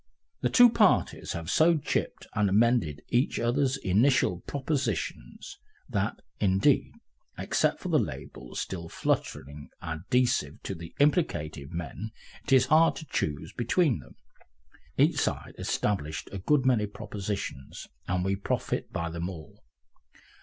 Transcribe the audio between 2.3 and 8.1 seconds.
and amended each other's initial propositions that, indeed, except for the